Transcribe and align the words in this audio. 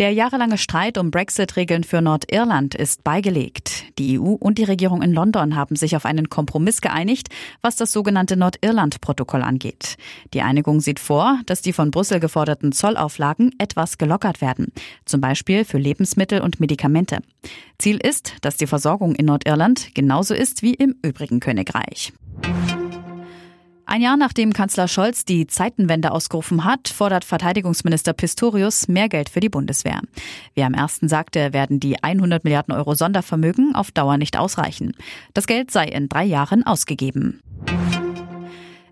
Der 0.00 0.14
jahrelange 0.14 0.56
Streit 0.56 0.96
um 0.96 1.10
Brexit-Regeln 1.10 1.84
für 1.84 2.00
Nordirland 2.00 2.74
ist 2.74 3.04
beigelegt. 3.04 3.84
Die 3.98 4.18
EU 4.18 4.32
und 4.32 4.56
die 4.56 4.64
Regierung 4.64 5.02
in 5.02 5.12
London 5.12 5.56
haben 5.56 5.76
sich 5.76 5.94
auf 5.94 6.06
einen 6.06 6.30
Kompromiss 6.30 6.80
geeinigt, 6.80 7.28
was 7.60 7.76
das 7.76 7.92
sogenannte 7.92 8.38
Nordirland-Protokoll 8.38 9.42
angeht. 9.42 9.98
Die 10.32 10.40
Einigung 10.40 10.80
sieht 10.80 11.00
vor, 11.00 11.38
dass 11.44 11.60
die 11.60 11.74
von 11.74 11.90
Brüssel 11.90 12.18
geforderten 12.18 12.72
Zollauflagen 12.72 13.54
etwas 13.58 13.98
gelockert 13.98 14.40
werden, 14.40 14.72
zum 15.04 15.20
Beispiel 15.20 15.66
für 15.66 15.76
Lebensmittel 15.76 16.40
und 16.40 16.60
Medikamente. 16.60 17.18
Ziel 17.76 17.98
ist, 17.98 18.32
dass 18.40 18.56
die 18.56 18.66
Versorgung 18.66 19.14
in 19.14 19.26
Nordirland 19.26 19.94
genauso 19.94 20.32
ist 20.32 20.62
wie 20.62 20.72
im 20.72 20.96
übrigen 21.02 21.40
Königreich. 21.40 22.14
Ein 23.90 24.02
Jahr 24.02 24.16
nachdem 24.16 24.52
Kanzler 24.52 24.86
Scholz 24.86 25.24
die 25.24 25.48
Zeitenwende 25.48 26.12
ausgerufen 26.12 26.62
hat, 26.62 26.86
fordert 26.86 27.24
Verteidigungsminister 27.24 28.12
Pistorius 28.12 28.86
mehr 28.86 29.08
Geld 29.08 29.28
für 29.28 29.40
die 29.40 29.48
Bundeswehr. 29.48 30.00
Wie 30.54 30.60
er 30.60 30.68
am 30.68 30.74
ersten 30.74 31.08
sagte, 31.08 31.52
werden 31.52 31.80
die 31.80 32.00
100 32.00 32.44
Milliarden 32.44 32.72
Euro 32.72 32.94
Sondervermögen 32.94 33.74
auf 33.74 33.90
Dauer 33.90 34.16
nicht 34.16 34.38
ausreichen. 34.38 34.92
Das 35.34 35.48
Geld 35.48 35.72
sei 35.72 35.86
in 35.86 36.08
drei 36.08 36.22
Jahren 36.22 36.64
ausgegeben. 36.64 37.40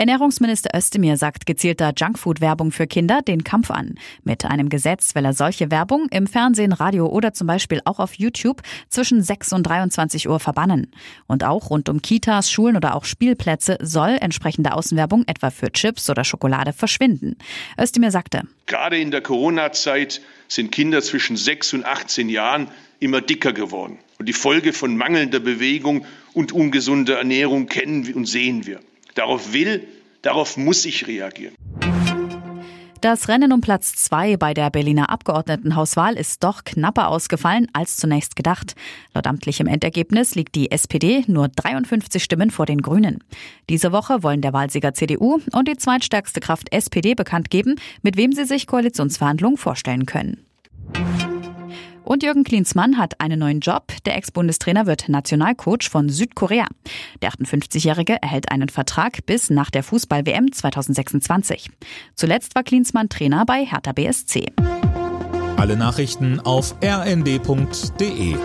Ernährungsminister 0.00 0.70
Özdemir 0.74 1.18
sagt 1.18 1.44
gezielter 1.44 1.92
Junkfood-Werbung 1.94 2.72
für 2.72 2.86
Kinder 2.86 3.20
den 3.20 3.44
Kampf 3.44 3.70
an. 3.70 3.96
Mit 4.24 4.46
einem 4.46 4.70
Gesetz 4.70 5.14
will 5.14 5.26
er 5.26 5.34
solche 5.34 5.70
Werbung 5.70 6.06
im 6.10 6.26
Fernsehen, 6.26 6.72
Radio 6.72 7.06
oder 7.06 7.34
zum 7.34 7.46
Beispiel 7.46 7.82
auch 7.84 7.98
auf 7.98 8.14
YouTube 8.14 8.62
zwischen 8.88 9.22
6 9.22 9.52
und 9.52 9.64
23 9.64 10.26
Uhr 10.26 10.40
verbannen. 10.40 10.90
Und 11.26 11.44
auch 11.44 11.68
rund 11.68 11.90
um 11.90 12.00
Kitas, 12.00 12.50
Schulen 12.50 12.78
oder 12.78 12.94
auch 12.94 13.04
Spielplätze 13.04 13.76
soll 13.82 14.16
entsprechende 14.18 14.72
Außenwerbung 14.72 15.24
etwa 15.26 15.50
für 15.50 15.70
Chips 15.70 16.08
oder 16.08 16.24
Schokolade 16.24 16.72
verschwinden. 16.72 17.36
Özdemir 17.78 18.10
sagte, 18.10 18.44
Gerade 18.64 18.98
in 18.98 19.10
der 19.10 19.20
Corona-Zeit 19.20 20.22
sind 20.48 20.72
Kinder 20.72 21.02
zwischen 21.02 21.36
6 21.36 21.74
und 21.74 21.84
18 21.84 22.30
Jahren 22.30 22.68
immer 23.00 23.20
dicker 23.20 23.52
geworden. 23.52 23.98
Und 24.18 24.30
die 24.30 24.32
Folge 24.32 24.72
von 24.72 24.96
mangelnder 24.96 25.40
Bewegung 25.40 26.06
und 26.32 26.52
ungesunder 26.52 27.18
Ernährung 27.18 27.66
kennen 27.66 28.10
und 28.14 28.24
sehen 28.24 28.66
wir. 28.66 28.80
Darauf 29.14 29.52
will, 29.52 29.86
darauf 30.22 30.56
muss 30.56 30.84
ich 30.84 31.06
reagieren. 31.06 31.54
Das 33.00 33.28
Rennen 33.28 33.50
um 33.54 33.62
Platz 33.62 33.94
zwei 33.94 34.36
bei 34.36 34.52
der 34.52 34.68
Berliner 34.68 35.08
Abgeordnetenhauswahl 35.08 36.18
ist 36.18 36.44
doch 36.44 36.64
knapper 36.64 37.08
ausgefallen 37.08 37.66
als 37.72 37.96
zunächst 37.96 38.36
gedacht. 38.36 38.74
Laut 39.14 39.26
amtlichem 39.26 39.66
Endergebnis 39.66 40.34
liegt 40.34 40.54
die 40.54 40.70
SPD 40.70 41.24
nur 41.26 41.48
53 41.48 42.22
Stimmen 42.22 42.50
vor 42.50 42.66
den 42.66 42.82
Grünen. 42.82 43.24
Diese 43.70 43.92
Woche 43.92 44.22
wollen 44.22 44.42
der 44.42 44.52
Wahlsieger 44.52 44.92
CDU 44.92 45.40
und 45.52 45.66
die 45.66 45.78
zweitstärkste 45.78 46.40
Kraft 46.40 46.74
SPD 46.74 47.14
bekannt 47.14 47.48
geben, 47.48 47.76
mit 48.02 48.18
wem 48.18 48.32
sie 48.32 48.44
sich 48.44 48.66
Koalitionsverhandlungen 48.66 49.56
vorstellen 49.56 50.04
können. 50.04 50.44
Und 52.04 52.22
Jürgen 52.22 52.44
Klinsmann 52.44 52.98
hat 52.98 53.20
einen 53.20 53.38
neuen 53.38 53.60
Job. 53.60 53.92
Der 54.04 54.16
Ex-Bundestrainer 54.16 54.86
wird 54.86 55.08
Nationalcoach 55.08 55.88
von 55.88 56.08
Südkorea. 56.08 56.66
Der 57.22 57.30
58-Jährige 57.30 58.20
erhält 58.20 58.50
einen 58.50 58.68
Vertrag 58.68 59.24
bis 59.26 59.50
nach 59.50 59.70
der 59.70 59.82
Fußball-WM 59.82 60.52
2026. 60.52 61.70
Zuletzt 62.14 62.54
war 62.54 62.62
Klinsmann 62.62 63.08
Trainer 63.08 63.44
bei 63.46 63.64
Hertha 63.64 63.92
BSC. 63.92 64.46
Alle 65.56 65.76
Nachrichten 65.76 66.40
auf 66.40 66.74
rnd.de 66.82 68.36